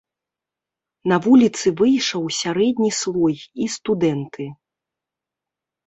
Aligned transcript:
На 1.13 1.17
вуліцы 1.25 1.67
выйшаў 1.83 2.23
сярэдні 2.41 2.91
слой 3.03 3.37
і 3.61 3.71
студэнты. 3.79 4.53